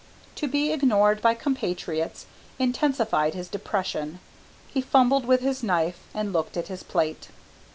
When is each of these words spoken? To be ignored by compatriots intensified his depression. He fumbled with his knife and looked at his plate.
To 0.37 0.47
be 0.47 0.71
ignored 0.73 1.21
by 1.21 1.35
compatriots 1.35 2.25
intensified 2.57 3.35
his 3.35 3.47
depression. 3.47 4.19
He 4.67 4.81
fumbled 4.81 5.25
with 5.27 5.41
his 5.41 5.61
knife 5.61 5.99
and 6.11 6.33
looked 6.33 6.57
at 6.57 6.69
his 6.69 6.81
plate. 6.81 7.27